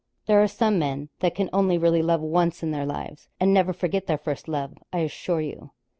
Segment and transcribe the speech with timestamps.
[0.25, 3.71] There are some men that can only really love once in their lives, and never
[3.71, 5.73] forget their first love, I assure you.'